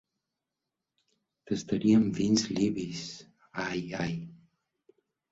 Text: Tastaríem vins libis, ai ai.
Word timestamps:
Tastaríem 1.49 2.05
vins 2.19 2.45
libis, 2.59 3.03
ai 3.65 3.83
ai. 3.99 4.15